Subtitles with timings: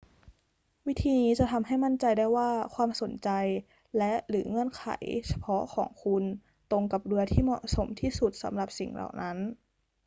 [0.87, 3.29] วิธีนี้จะทำให้มั่นใจได้ว่าความสนใจ
[3.97, 4.85] และ/หรือเงื่อนไข
[5.27, 6.23] เฉพาะของคุณ
[6.71, 9.37] ตรงกับเรือที่เหมาะสมที่สุดสำหรับสิ่งเหล่านั้น